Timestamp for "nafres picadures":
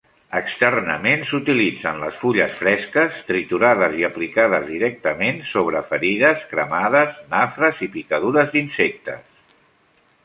7.37-8.57